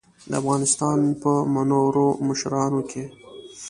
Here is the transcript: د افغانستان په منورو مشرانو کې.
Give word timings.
د 0.29 0.31
افغانستان 0.41 0.99
په 1.21 1.31
منورو 1.53 2.07
مشرانو 2.27 2.81
کې. 2.89 3.03